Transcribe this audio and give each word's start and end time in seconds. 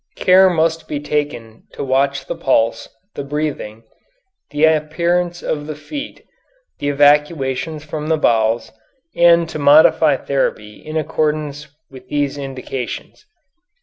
Care 0.15 0.49
must 0.49 0.87
be 0.87 0.99
taken 0.99 1.65
to 1.73 1.83
watch 1.83 2.25
the 2.25 2.33
pulse, 2.35 2.89
the 3.13 3.23
breathing, 3.23 3.83
the 4.49 4.63
appearance 4.63 5.43
of 5.43 5.67
the 5.67 5.75
feet, 5.75 6.25
the 6.79 6.89
evacuations 6.89 7.83
from 7.85 8.07
the 8.07 8.17
bowels, 8.17 8.71
and 9.15 9.47
to 9.49 9.59
modify 9.59 10.17
therapy 10.17 10.81
in 10.83 10.97
accordance 10.97 11.67
with 11.91 12.07
these 12.07 12.35
indications. 12.39 13.27